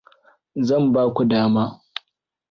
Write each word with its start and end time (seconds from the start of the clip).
Zan 0.67 0.85
baku 0.93 1.23
dama. 1.31 1.63